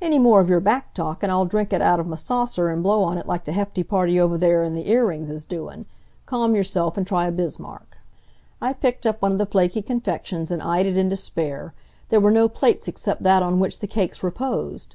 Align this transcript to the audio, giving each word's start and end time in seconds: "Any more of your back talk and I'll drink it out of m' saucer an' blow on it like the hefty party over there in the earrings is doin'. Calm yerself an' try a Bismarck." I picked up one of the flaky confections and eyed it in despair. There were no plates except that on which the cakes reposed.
"Any 0.00 0.20
more 0.20 0.40
of 0.40 0.48
your 0.48 0.60
back 0.60 0.94
talk 0.94 1.24
and 1.24 1.32
I'll 1.32 1.44
drink 1.44 1.72
it 1.72 1.82
out 1.82 1.98
of 1.98 2.06
m' 2.08 2.14
saucer 2.14 2.68
an' 2.68 2.82
blow 2.82 3.02
on 3.02 3.18
it 3.18 3.26
like 3.26 3.46
the 3.46 3.52
hefty 3.52 3.82
party 3.82 4.16
over 4.20 4.38
there 4.38 4.62
in 4.62 4.74
the 4.74 4.88
earrings 4.88 5.28
is 5.28 5.44
doin'. 5.44 5.86
Calm 6.24 6.54
yerself 6.54 6.96
an' 6.96 7.04
try 7.04 7.26
a 7.26 7.32
Bismarck." 7.32 7.98
I 8.62 8.72
picked 8.72 9.06
up 9.06 9.20
one 9.20 9.32
of 9.32 9.38
the 9.38 9.44
flaky 9.46 9.82
confections 9.82 10.52
and 10.52 10.62
eyed 10.62 10.86
it 10.86 10.96
in 10.96 11.08
despair. 11.08 11.74
There 12.10 12.20
were 12.20 12.30
no 12.30 12.48
plates 12.48 12.86
except 12.86 13.24
that 13.24 13.42
on 13.42 13.58
which 13.58 13.80
the 13.80 13.88
cakes 13.88 14.22
reposed. 14.22 14.94